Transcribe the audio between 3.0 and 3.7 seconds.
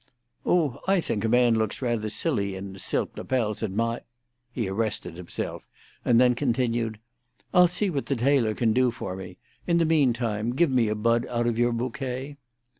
lapels at